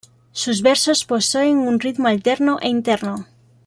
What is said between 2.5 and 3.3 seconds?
e interno.